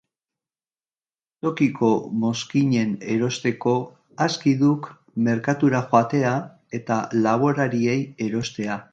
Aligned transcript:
Tokiko 1.47 1.89
mozkinen 2.23 2.95
erosteko 3.15 3.73
aski 4.25 4.53
duk 4.61 4.89
merkatura 5.27 5.81
joatea 5.91 6.31
eta 6.79 6.97
laborarieri 7.27 7.99
erostea! 8.29 8.79